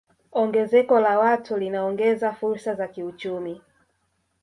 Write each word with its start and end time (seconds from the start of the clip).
Ongezeko 0.31 0.99
la 0.99 1.19
watu 1.19 1.57
linaongeza 1.57 2.33
fursa 2.33 2.75
za 2.75 2.87
kiuchumi 2.87 3.61